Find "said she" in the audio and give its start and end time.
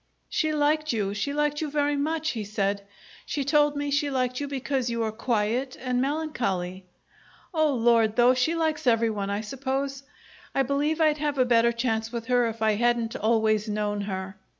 2.43-3.43